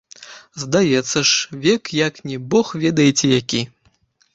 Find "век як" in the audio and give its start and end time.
1.67-2.21